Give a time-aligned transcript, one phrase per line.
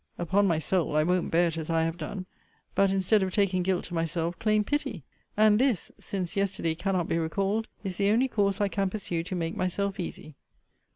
[0.17, 2.25] Upon my soul, I won't bear it as I have done;
[2.73, 5.03] but, instead of taking guilt to myself, claim pity.
[5.37, 9.35] And this (since yesterday cannot be recalled) is the only course I can pursue to
[9.35, 10.33] make myself easy.